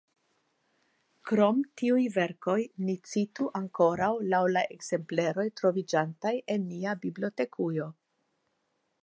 [1.31, 2.55] Krom tiuj verkoj
[2.87, 7.93] ni citu ankoraŭ laŭ la ekzempleroj troviĝantaj en nia bibliotekujo.